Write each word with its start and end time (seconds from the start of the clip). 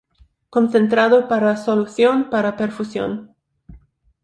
Concentrado 0.55 1.17
para 1.29 1.55
solución 1.65 2.15
para 2.31 2.57
perfusión. 2.61 3.11